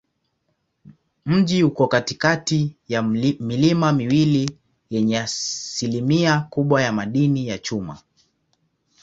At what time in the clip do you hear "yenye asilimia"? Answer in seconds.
4.89-6.39